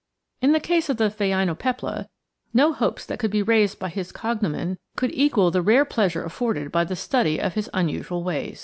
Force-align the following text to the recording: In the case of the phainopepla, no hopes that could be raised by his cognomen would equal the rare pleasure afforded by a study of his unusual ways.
In 0.41 0.51
the 0.51 0.59
case 0.59 0.89
of 0.89 0.97
the 0.97 1.11
phainopepla, 1.11 2.07
no 2.55 2.73
hopes 2.73 3.05
that 3.05 3.19
could 3.19 3.29
be 3.29 3.43
raised 3.43 3.77
by 3.77 3.89
his 3.89 4.11
cognomen 4.11 4.79
would 4.99 5.11
equal 5.13 5.51
the 5.51 5.61
rare 5.61 5.85
pleasure 5.85 6.23
afforded 6.25 6.71
by 6.71 6.81
a 6.81 6.95
study 6.95 7.39
of 7.39 7.53
his 7.53 7.69
unusual 7.71 8.23
ways. 8.23 8.59